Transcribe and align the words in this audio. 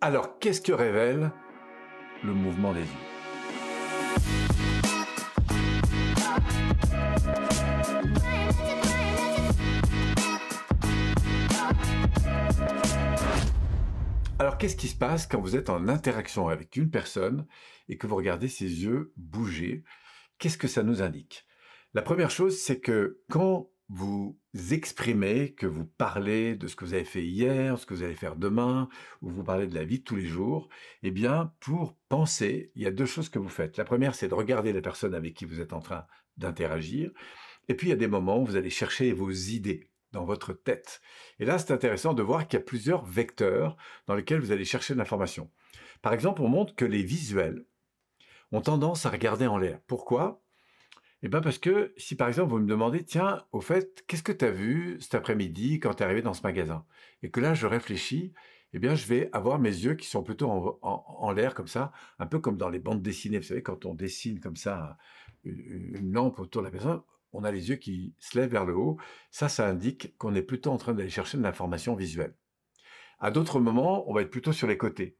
Alors, 0.00 0.38
qu'est-ce 0.38 0.60
que 0.60 0.70
révèle 0.70 1.32
le 2.22 2.32
mouvement 2.32 2.72
des 2.72 2.82
yeux 2.82 2.86
Alors, 14.38 14.56
qu'est-ce 14.56 14.76
qui 14.76 14.86
se 14.86 14.94
passe 14.94 15.26
quand 15.26 15.40
vous 15.40 15.56
êtes 15.56 15.68
en 15.68 15.88
interaction 15.88 16.46
avec 16.46 16.76
une 16.76 16.90
personne 16.90 17.48
et 17.88 17.98
que 17.98 18.06
vous 18.06 18.14
regardez 18.14 18.46
ses 18.46 18.84
yeux 18.84 19.12
bouger? 19.16 19.82
Qu'est-ce 20.38 20.58
que 20.58 20.68
ça 20.68 20.84
nous 20.84 21.02
indique? 21.02 21.44
La 21.92 22.02
première 22.02 22.30
chose, 22.30 22.56
c'est 22.56 22.78
que 22.78 23.18
quand 23.28 23.68
vous 23.88 24.38
exprimez, 24.70 25.54
que 25.54 25.66
vous 25.66 25.86
parlez 25.86 26.56
de 26.56 26.66
ce 26.66 26.76
que 26.76 26.84
vous 26.84 26.94
avez 26.94 27.04
fait 27.04 27.24
hier, 27.24 27.78
ce 27.78 27.86
que 27.86 27.94
vous 27.94 28.02
allez 28.02 28.14
faire 28.14 28.36
demain, 28.36 28.88
ou 29.22 29.30
vous 29.30 29.44
parlez 29.44 29.66
de 29.66 29.74
la 29.74 29.84
vie 29.84 30.00
de 30.00 30.04
tous 30.04 30.16
les 30.16 30.26
jours, 30.26 30.68
eh 31.02 31.10
bien, 31.10 31.54
pour 31.60 31.96
penser, 32.08 32.70
il 32.74 32.82
y 32.82 32.86
a 32.86 32.90
deux 32.90 33.06
choses 33.06 33.30
que 33.30 33.38
vous 33.38 33.48
faites. 33.48 33.76
La 33.78 33.84
première, 33.84 34.14
c'est 34.14 34.28
de 34.28 34.34
regarder 34.34 34.72
la 34.72 34.82
personne 34.82 35.14
avec 35.14 35.34
qui 35.34 35.46
vous 35.46 35.60
êtes 35.60 35.72
en 35.72 35.80
train 35.80 36.06
d'interagir. 36.36 37.10
Et 37.68 37.74
puis, 37.74 37.88
il 37.88 37.90
y 37.90 37.94
a 37.94 37.96
des 37.96 38.08
moments 38.08 38.40
où 38.40 38.46
vous 38.46 38.56
allez 38.56 38.70
chercher 38.70 39.12
vos 39.12 39.30
idées 39.30 39.88
dans 40.12 40.24
votre 40.24 40.52
tête. 40.52 41.00
Et 41.38 41.44
là, 41.44 41.58
c'est 41.58 41.72
intéressant 41.72 42.14
de 42.14 42.22
voir 42.22 42.46
qu'il 42.46 42.58
y 42.58 42.62
a 42.62 42.64
plusieurs 42.64 43.04
vecteurs 43.04 43.76
dans 44.06 44.14
lesquels 44.14 44.40
vous 44.40 44.52
allez 44.52 44.64
chercher 44.64 44.94
de 44.94 44.98
l'information. 44.98 45.50
Par 46.02 46.12
exemple, 46.12 46.42
on 46.42 46.48
montre 46.48 46.74
que 46.74 46.84
les 46.84 47.02
visuels 47.02 47.64
ont 48.52 48.60
tendance 48.60 49.04
à 49.06 49.10
regarder 49.10 49.46
en 49.46 49.58
l'air. 49.58 49.80
Pourquoi? 49.86 50.42
Eh 51.22 51.28
bien 51.28 51.40
parce 51.40 51.58
que 51.58 51.92
si 51.96 52.14
par 52.14 52.28
exemple 52.28 52.50
vous 52.50 52.60
me 52.60 52.68
demandez, 52.68 53.04
tiens, 53.04 53.44
au 53.52 53.60
fait, 53.60 54.04
qu'est-ce 54.06 54.22
que 54.22 54.32
tu 54.32 54.44
as 54.44 54.50
vu 54.50 54.98
cet 55.00 55.14
après-midi 55.14 55.80
quand 55.80 55.94
tu 55.94 56.02
es 56.02 56.06
arrivé 56.06 56.22
dans 56.22 56.34
ce 56.34 56.42
magasin? 56.42 56.84
Et 57.22 57.30
que 57.30 57.40
là, 57.40 57.54
je 57.54 57.66
réfléchis, 57.66 58.32
eh 58.72 58.78
bien 58.78 58.94
je 58.94 59.06
vais 59.06 59.28
avoir 59.32 59.58
mes 59.58 59.70
yeux 59.70 59.94
qui 59.94 60.06
sont 60.06 60.22
plutôt 60.22 60.48
en, 60.50 60.78
en 60.82 61.32
l'air 61.32 61.54
comme 61.54 61.66
ça, 61.66 61.92
un 62.18 62.26
peu 62.26 62.38
comme 62.38 62.56
dans 62.56 62.68
les 62.68 62.78
bandes 62.78 63.02
dessinées. 63.02 63.38
Vous 63.38 63.44
savez, 63.44 63.62
quand 63.62 63.84
on 63.84 63.94
dessine 63.94 64.38
comme 64.38 64.56
ça 64.56 64.96
une 65.44 66.12
lampe 66.12 66.38
autour 66.38 66.62
de 66.62 66.66
la 66.66 66.70
personne, 66.70 67.00
on 67.32 67.44
a 67.44 67.50
les 67.50 67.68
yeux 67.68 67.76
qui 67.76 68.14
se 68.18 68.38
lèvent 68.38 68.50
vers 68.50 68.64
le 68.64 68.76
haut. 68.76 68.96
Ça, 69.30 69.48
ça 69.48 69.68
indique 69.68 70.16
qu'on 70.18 70.34
est 70.34 70.42
plutôt 70.42 70.70
en 70.70 70.76
train 70.78 70.94
d'aller 70.94 71.10
chercher 71.10 71.36
de 71.36 71.42
l'information 71.42 71.94
visuelle. 71.94 72.34
À 73.18 73.30
d'autres 73.30 73.60
moments, 73.60 74.08
on 74.08 74.14
va 74.14 74.22
être 74.22 74.30
plutôt 74.30 74.52
sur 74.52 74.68
les 74.68 74.78
côtés. 74.78 75.16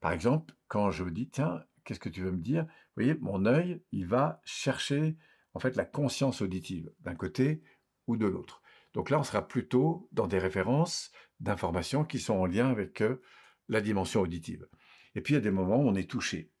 Par 0.00 0.12
exemple, 0.12 0.54
quand 0.68 0.90
je 0.90 1.02
vous 1.02 1.10
dis, 1.10 1.28
tiens, 1.28 1.62
qu'est-ce 1.84 2.00
que 2.00 2.08
tu 2.08 2.22
veux 2.22 2.32
me 2.32 2.40
dire? 2.40 2.64
Vous 2.64 3.02
voyez, 3.02 3.14
mon 3.20 3.44
œil, 3.44 3.82
il 3.92 4.06
va 4.06 4.40
chercher 4.44 5.16
en 5.54 5.60
fait 5.60 5.76
la 5.76 5.84
conscience 5.84 6.42
auditive 6.42 6.90
d'un 7.00 7.14
côté 7.14 7.62
ou 8.06 8.16
de 8.16 8.26
l'autre. 8.26 8.62
Donc 8.94 9.10
là, 9.10 9.18
on 9.18 9.24
sera 9.24 9.46
plutôt 9.46 10.08
dans 10.12 10.26
des 10.26 10.38
références 10.38 11.10
d'informations 11.40 12.04
qui 12.04 12.18
sont 12.18 12.34
en 12.34 12.46
lien 12.46 12.68
avec 12.68 13.00
euh, 13.00 13.22
la 13.68 13.80
dimension 13.80 14.20
auditive. 14.20 14.68
Et 15.14 15.20
puis, 15.20 15.34
il 15.34 15.36
y 15.36 15.38
a 15.38 15.42
des 15.42 15.50
moments 15.50 15.78
où 15.78 15.88
on 15.88 15.94
est 15.94 16.10
touché 16.10 16.52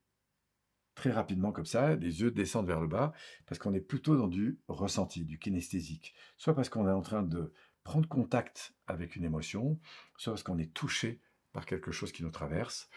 très 0.94 1.10
rapidement 1.10 1.52
comme 1.52 1.66
ça, 1.66 1.94
les 1.96 2.20
yeux 2.20 2.30
descendent 2.30 2.66
vers 2.66 2.80
le 2.80 2.86
bas, 2.86 3.12
parce 3.46 3.58
qu'on 3.58 3.74
est 3.74 3.80
plutôt 3.80 4.16
dans 4.16 4.28
du 4.28 4.58
ressenti, 4.68 5.24
du 5.24 5.38
kinesthésique. 5.38 6.14
Soit 6.36 6.54
parce 6.54 6.68
qu'on 6.68 6.86
est 6.86 6.92
en 6.92 7.02
train 7.02 7.22
de 7.22 7.52
prendre 7.84 8.08
contact 8.08 8.74
avec 8.86 9.16
une 9.16 9.24
émotion, 9.24 9.80
soit 10.16 10.32
parce 10.32 10.42
qu'on 10.42 10.58
est 10.58 10.72
touché 10.72 11.20
par 11.52 11.66
quelque 11.66 11.92
chose 11.92 12.12
qui 12.12 12.22
nous 12.22 12.30
traverse. 12.30 12.88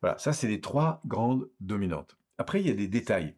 Voilà, 0.00 0.18
ça 0.18 0.32
c'est 0.32 0.48
les 0.48 0.60
trois 0.60 1.00
grandes 1.06 1.48
dominantes. 1.60 2.16
Après, 2.38 2.60
il 2.60 2.66
y 2.66 2.70
a 2.70 2.74
des 2.74 2.88
détails. 2.88 3.36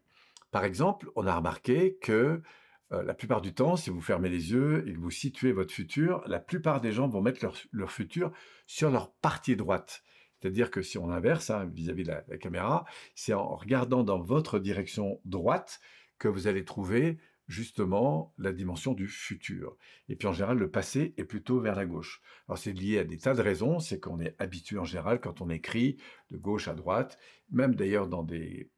Par 0.51 0.65
exemple, 0.65 1.11
on 1.17 1.27
a 1.27 1.35
remarqué 1.35 1.97
que 2.01 2.43
la 2.91 3.13
plupart 3.13 3.43
du 3.43 3.53
temps, 3.53 3.77
si 3.77 3.91
vous 3.91 4.01
fermez 4.01 4.31
les 4.31 4.53
yeux 4.53 4.89
et 4.89 4.95
que 4.95 4.99
vous 4.99 5.11
situez 5.11 5.53
votre 5.53 5.75
futur, 5.75 6.23
la 6.27 6.41
plupart 6.41 6.81
des 6.81 6.91
gens 6.93 7.07
vont 7.07 7.21
mettre 7.21 7.47
leur, 7.73 7.93
futur 7.93 8.33
sur 8.67 8.91
leur 8.91 9.13
partie 9.13 9.57
droite. 9.57 10.03
C'est-à-dire 10.41 10.71
que 10.71 10.81
si 10.83 10.97
on 10.97 11.11
inverse 11.11 11.51
hein, 11.51 11.67
vis-à-vis 11.67 12.05
de 12.05 12.13
la, 12.13 12.39
caméra, 12.39 12.87
c'est 13.15 13.35
en 13.35 13.57
regardant 13.57 14.05
dans 14.05 14.21
votre 14.21 14.59
direction 14.59 15.21
droite 15.25 15.81
que 16.19 16.29
vous 16.29 16.47
allez 16.47 16.65
trouver 16.65 17.19
justement 17.47 18.35
la 18.39 18.53
dimension 18.53 18.93
du 18.93 19.09
futur. 19.09 19.77
Et 20.09 20.17
puis 20.17 20.29
en 20.29 20.33
général, 20.33 20.59
le 20.59 20.71
passé 20.71 21.15
est 21.17 21.25
plutôt 21.25 21.61
vers 21.61 21.75
la 21.75 21.87
gauche. 21.87 22.21
Alors 22.47 22.59
c'est 22.59 22.73
lié 22.73 22.99
à 22.99 23.05
des 23.05 23.19
tas 23.19 23.35
de 23.35 23.43
raisons, 23.43 23.81
c'est 23.81 24.01
qu'on 24.01 24.21
est 24.21 24.35
habitué 24.39 24.79
en 24.79 24.85
général 24.85 25.21
quand 25.21 25.41
on 25.41 25.49
écrit 25.49 25.97
de 26.31 26.37
gauche 26.37 26.69
à 26.69 26.75
droite, 26.75 27.19
même 27.51 27.75
d'ailleurs 27.75 28.07
dans 28.07 28.23
des 28.23 28.71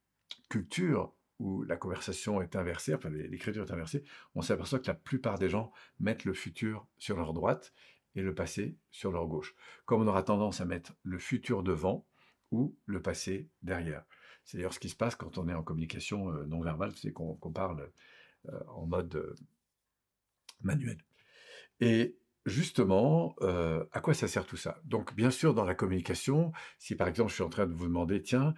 cultures 0.48 1.12
où 1.40 1.62
la 1.62 1.76
conversation 1.76 2.42
est 2.42 2.54
inversée, 2.54 2.94
enfin 2.94 3.08
l'écriture 3.08 3.64
est 3.64 3.72
inversée, 3.72 4.04
on 4.34 4.42
s'aperçoit 4.42 4.78
que 4.78 4.86
la 4.86 4.94
plupart 4.94 5.38
des 5.38 5.48
gens 5.48 5.72
mettent 5.98 6.26
le 6.26 6.34
futur 6.34 6.86
sur 6.98 7.16
leur 7.16 7.32
droite 7.32 7.72
et 8.14 8.20
le 8.20 8.34
passé 8.34 8.76
sur 8.90 9.10
leur 9.10 9.26
gauche. 9.26 9.54
Comme 9.86 10.02
on 10.02 10.06
aura 10.06 10.22
tendance 10.22 10.60
à 10.60 10.66
mettre 10.66 10.92
le 11.02 11.18
futur 11.18 11.62
devant 11.62 12.06
ou 12.50 12.76
le 12.84 13.00
passé 13.00 13.48
derrière. 13.62 14.04
C'est 14.44 14.58
d'ailleurs 14.58 14.74
ce 14.74 14.80
qui 14.80 14.90
se 14.90 14.96
passe 14.96 15.14
quand 15.16 15.38
on 15.38 15.48
est 15.48 15.54
en 15.54 15.62
communication 15.62 16.30
euh, 16.30 16.44
non 16.44 16.60
verbale, 16.60 16.92
c'est 16.94 17.12
qu'on 17.12 17.36
parle 17.52 17.90
euh, 18.48 18.60
en 18.68 18.86
mode 18.86 19.14
euh, 19.14 19.34
manuel. 20.60 20.98
Et 21.80 22.18
justement, 22.44 23.34
à 23.40 24.00
quoi 24.00 24.12
ça 24.12 24.28
sert 24.28 24.44
tout 24.44 24.56
ça? 24.58 24.80
Donc 24.84 25.14
bien 25.14 25.30
sûr, 25.30 25.54
dans 25.54 25.64
la 25.64 25.74
communication, 25.74 26.52
si 26.78 26.94
par 26.94 27.08
exemple 27.08 27.30
je 27.30 27.36
suis 27.36 27.42
en 27.42 27.48
train 27.48 27.66
de 27.66 27.72
vous 27.72 27.86
demander, 27.86 28.20
tiens, 28.20 28.54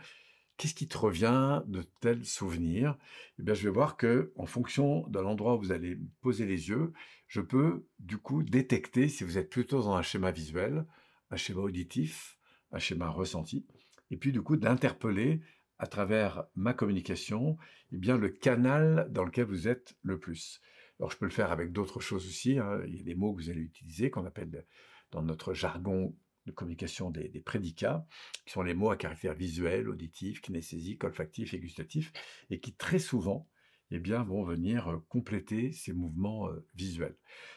qu'est-ce 0.63 0.75
qui 0.75 0.87
te 0.87 0.97
revient 0.97 1.61
de 1.67 1.83
tel 2.01 2.25
souvenir 2.25 2.97
Eh 3.41 3.43
bien, 3.43 3.53
je 3.53 3.65
vais 3.65 3.75
voir 3.75 3.97
que, 3.97 4.33
en 4.37 4.47
fonction 4.47 5.09
de 5.09 5.19
l'endroit 5.19 5.57
où 5.57 5.59
vous 5.59 5.73
allez 5.73 5.99
poser 6.21 6.47
les 6.47 6.69
yeux, 6.69 6.93
je 7.27 7.41
peux 7.41 7.85
du 7.99 8.17
coup 8.17 8.45
détecter 8.45 9.09
si 9.09 9.25
vous 9.25 9.39
êtes 9.39 9.51
plutôt 9.51 9.83
dans 9.83 9.97
un 9.97 10.03
schéma 10.03 10.31
visuel, 10.31 10.87
un 11.33 11.37
schéma 11.37 11.63
auditif, 11.63 12.39
un 12.71 12.79
schéma 12.79 13.09
ressenti, 13.09 13.67
et 14.13 14.17
puis 14.17 14.31
du 14.31 14.41
coup 14.41 14.57
d'interpeller 14.57 15.41
à 15.81 15.89
travers 15.89 16.45
ma 16.55 16.75
communication, 16.75 17.59
eh 17.91 17.97
bien 17.97 18.17
le 18.17 18.29
canal 18.29 19.09
dans 19.11 19.25
lequel 19.25 19.47
vous 19.47 19.67
êtes 19.67 19.97
le 20.03 20.21
plus. 20.21 20.61
Alors 21.01 21.11
je 21.11 21.17
peux 21.17 21.25
le 21.25 21.33
faire 21.33 21.51
avec 21.51 21.73
d'autres 21.73 21.99
choses 21.99 22.25
aussi. 22.25 22.61
Hein. 22.61 22.83
Il 22.87 22.99
y 22.99 23.01
a 23.01 23.03
des 23.03 23.17
mots 23.17 23.35
que 23.35 23.43
vous 23.43 23.51
allez 23.51 23.63
utiliser 23.63 24.11
qu'on 24.11 24.27
appelle 24.27 24.65
dans 25.11 25.23
notre 25.23 25.55
jargon 25.55 26.15
de 26.47 26.53
communication 26.53 27.11
des, 27.11 27.29
prédicats, 27.41 28.07
qui 28.45 28.53
sont 28.53 28.63
les 28.63 28.75
mots 28.75 28.91
à 28.91 28.97
caractère 28.97 29.35
visuel, 29.35 29.89
auditif, 29.89 30.41
kinesthésique, 30.41 31.05
olfactif 31.05 31.55
et 31.55 31.59
gustatif, 31.59 32.13
et 32.51 32.61
qui 32.61 32.75
très 32.75 32.99
souvent 32.99 33.49
eh 33.95 33.99
bien, 33.99 34.23
vont 34.23 34.43
venir 34.43 34.89
euh, 34.89 35.05
compléter 35.09 35.71
ces 35.73 35.93
mouvements 35.93 36.49
euh, 36.49 36.67
visuels. 36.75 37.17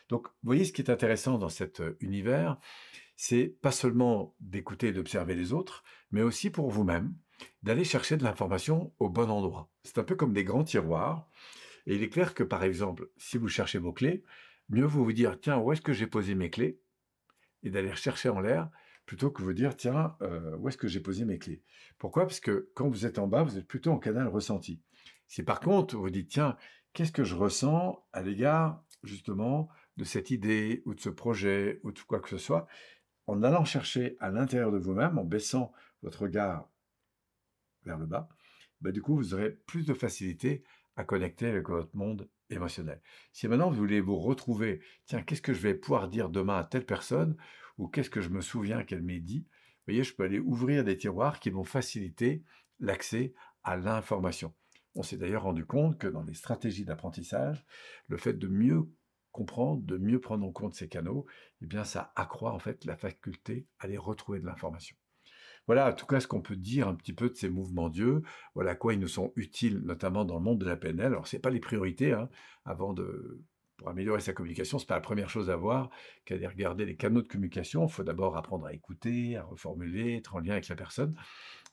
Donc, 0.09 0.28
vous 0.28 0.47
voyez, 0.47 0.66
ce 0.66 0.73
qui 0.73 0.81
est 0.81 0.91
intéressant 0.91 1.38
dans 1.38 1.50
cet 1.50 1.79
euh, 1.79 1.96
univers, 2.01 2.59
c'est 3.16 3.47
pas 3.62 3.72
seulement 3.72 4.35
d'écouter 4.41 4.90
et 4.90 4.91
d'observer 4.91 5.35
les 5.35 5.53
autres, 5.53 5.84
mais 6.12 6.22
aussi 6.22 6.50
pour 6.50 6.69
vous-même, 6.69 7.16
d'aller 7.63 7.85
chercher 7.85 8.17
de 8.17 8.23
l'information 8.23 8.94
au 9.00 9.09
bon 9.09 9.29
endroit. 9.29 9.72
C'est 9.84 9.97
un 9.97 10.03
peu 10.03 10.16
comme 10.16 10.34
des 10.34 10.44
grands 10.44 10.66
tiroirs, 10.66 11.29
et 11.85 11.96
il 11.96 12.03
est 12.03 12.09
clair 12.09 12.34
que, 12.34 12.44
par 12.44 12.63
exemple, 12.63 13.09
si 13.17 13.38
vous 13.38 13.47
cherchez 13.47 13.78
vos 13.78 13.94
clés, 13.94 14.23
mieux 14.69 14.85
vaut 14.85 15.03
vous 15.03 15.13
dire, 15.13 15.40
tiens, 15.40 15.57
où 15.57 15.72
est-ce 15.72 15.81
que 15.81 15.94
j'ai 15.94 16.07
posé 16.07 16.35
mes 16.35 16.50
clés? 16.50 16.81
Et 17.66 17.70
d'aller 17.70 17.94
chercher 17.96 18.30
en 18.30 18.40
l'air 18.40 18.70
plutôt 19.06 19.30
que 19.30 19.42
vous 19.42 19.53
dire 19.53 19.76
tiens 19.76 20.16
euh, 20.22 20.56
où 20.58 20.70
est-ce 20.70 20.78
que 20.78 20.88
j'ai 20.88 21.02
posé 21.02 21.26
mes 21.26 21.38
clés? 21.38 21.62
Pourquoi? 21.98 22.26
Parce 22.26 22.40
que 22.40 22.72
quand 22.76 22.88
vous 22.88 23.06
êtes 23.06 23.20
en 23.20 23.28
bas, 23.28 23.44
vous 23.44 23.58
êtes 23.58 23.68
plutôt 23.68 23.92
en 23.92 24.00
canal 24.00 24.28
ressenti. 24.28 24.81
Si 25.28 25.44
par 25.44 25.59
contre 25.59 25.98
vous 25.98 26.09
dites 26.09 26.30
tiens 26.30 26.56
qu'est-ce 26.94 27.12
que 27.12 27.24
je 27.24 27.36
ressens 27.36 28.06
à 28.14 28.22
l'égard 28.22 28.84
justement 29.03 29.70
de 29.98 30.03
cette 30.03 30.31
idée 30.31 30.81
ou 30.86 30.94
de 30.94 31.00
ce 31.00 31.09
projet 31.09 31.80
ou 31.84 31.92
de 31.92 32.00
quoi 32.00 32.20
que 32.20 32.30
ce 32.30 32.38
soit, 32.38 32.68
en 33.28 33.44
allant 33.44 33.66
chercher 33.66 34.18
à 34.20 34.30
l'intérieur 34.30 34.72
de 34.72 34.78
vous-même, 34.78 35.18
en 35.18 35.24
baissant 35.24 35.72
votre 36.02 36.24
regard 36.24 36.70
vers 37.84 37.97
le 37.97 38.06
bas, 38.06 38.30
bah, 38.82 38.92
du 38.92 39.02
coup 39.02 39.16
vous 39.16 39.34
aurez 39.34 39.52
plus 39.52 39.86
de 39.86 39.94
facilité 39.94 40.64
à 40.96 41.03
connecter 41.03 41.47
avec 41.47 41.70
votre 41.70 41.96
monde 41.96 42.30
émotionnel. 42.50 43.02
Si 43.32 43.48
maintenant 43.48 43.70
vous 43.70 43.78
voulez 43.78 44.02
vous 44.02 44.18
retrouver, 44.18 44.82
tiens, 45.06 45.22
qu'est-ce 45.22 45.42
que 45.42 45.54
je 45.54 45.62
vais 45.62 45.74
pouvoir 45.74 46.08
dire 46.08 46.30
demain 46.30 46.58
à 46.58 46.64
telle 46.64 46.86
personne, 46.86 47.36
ou 47.78 47.88
qu'est-ce 47.88 48.10
que 48.10 48.22
je 48.22 48.30
me 48.30 48.42
souviens 48.42 48.84
qu'elle 48.84 49.02
m'ait 49.02 49.20
dit, 49.20 49.48
vous 49.50 49.92
voyez, 49.92 50.04
je 50.04 50.16
peux 50.16 50.24
aller 50.24 50.40
ouvrir 50.40 50.84
des 50.84 50.97
tiroirs 50.97 51.40
qui 51.40 51.50
vont 51.50 51.64
faciliter 51.64 52.44
l'accès 52.80 53.34
à 53.64 53.78
l'information. 53.78 54.53
On 54.96 55.03
s'est 55.03 55.18
d'ailleurs 55.18 55.44
rendu 55.44 55.66
compte 55.66 55.97
que 55.97 56.08
dans 56.08 56.24
les 56.24 56.34
stratégies 56.34 56.86
d'apprentissage, 56.86 57.66
le 58.08 58.18
fait 58.18 58.34
de 58.34 58.48
mieux 58.48 58.90
comprendre, 59.32 59.84
de 59.84 59.98
mieux 59.98 60.22
prendre 60.22 60.46
en 60.46 60.52
compte 60.52 60.74
ces 60.74 60.88
canaux, 60.88 61.26
eh 61.62 61.66
bien, 61.66 61.84
ça 61.84 62.14
accroît 62.16 62.53
en 62.53 62.59
fait 62.59 62.86
la 62.86 62.96
faculté 62.96 63.68
à 63.80 63.86
aller 63.86 63.98
retrouver 63.98 64.40
de 64.40 64.46
l'information. 64.46 64.96
Voilà, 65.67 65.90
en 65.90 65.94
tout 65.94 66.06
cas, 66.06 66.20
ce 66.20 66.28
qu'on 66.28 66.41
peut 66.41 66.56
dire 66.56 66.88
un 66.88 66.96
petit 66.96 67.14
peu 67.14 67.29
de 67.29 67.35
ces 67.35 67.50
mouvements 67.50 67.90
Dieu. 67.90 68.22
Voilà 68.53 68.72
à 68.72 68.76
quoi 68.76 68.94
ils 68.94 69.00
nous 69.00 69.08
sont 69.08 69.34
utiles, 69.35 69.79
notamment 69.79 70.26
dans 70.26 70.35
le 70.35 70.44
monde 70.44 70.59
de 70.59 70.66
la 70.66 70.76
PNL. 70.76 71.08
Alors, 71.08 71.28
c'est 71.28 71.40
pas 71.40 71.50
les 71.50 71.59
priorités, 71.59 72.14
hein, 72.14 72.29
avant 72.66 72.94
de, 72.94 73.44
pour 73.78 73.90
améliorer 73.90 74.22
sa 74.22 74.34
communication, 74.34 74.79
c'est 74.79 74.88
pas 74.88 74.96
la 74.96 75.02
première 75.02 75.29
chose 75.29 75.50
à 75.50 75.56
voir 75.56 75.90
qu'à 76.23 76.35
regarder 76.35 76.85
les 76.85 76.96
canaux 76.96 77.22
de 77.22 77.28
communication. 77.28 77.85
Il 77.85 77.91
faut 77.91 78.03
d'abord 78.03 78.38
apprendre 78.38 78.66
à 78.66 78.73
écouter, 78.73 79.35
à 79.35 79.44
reformuler, 79.44 80.16
être 80.17 80.35
en 80.35 80.40
lien 80.40 80.53
avec 80.53 80.67
la 80.67 80.76
personne. 80.76 81.16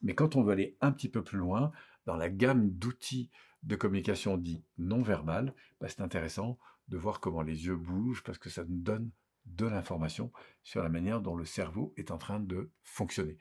Mais 0.02 0.14
quand 0.14 0.36
on 0.36 0.42
veut 0.42 0.52
aller 0.52 0.76
un 0.80 0.92
petit 0.92 1.08
peu 1.08 1.22
plus 1.22 1.38
loin, 1.38 1.72
dans 2.06 2.16
la 2.16 2.28
gamme 2.28 2.70
d'outils 2.70 3.30
de 3.62 3.76
communication 3.76 4.36
dit 4.36 4.64
non 4.78 5.02
verbal, 5.02 5.54
bah, 5.80 5.88
c'est 5.88 6.00
intéressant 6.00 6.58
de 6.88 6.96
voir 6.96 7.20
comment 7.20 7.42
les 7.42 7.66
yeux 7.66 7.76
bougent 7.76 8.24
parce 8.24 8.38
que 8.38 8.50
ça 8.50 8.64
nous 8.64 8.80
donne 8.80 9.10
de 9.46 9.66
l'information 9.66 10.32
sur 10.62 10.82
la 10.82 10.88
manière 10.88 11.20
dont 11.20 11.36
le 11.36 11.44
cerveau 11.44 11.92
est 11.96 12.10
en 12.10 12.18
train 12.18 12.40
de 12.40 12.70
fonctionner. 12.82 13.38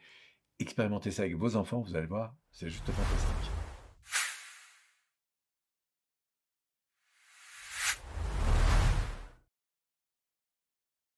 Expérimentez 0.62 1.12
ça 1.12 1.24
avec 1.24 1.36
vos 1.36 1.56
enfants, 1.56 1.82
vous 1.82 1.96
allez 1.96 2.08
voir, 2.08 2.36
c'est 2.52 2.70
juste 2.70 2.86
fantastique. 2.86 3.61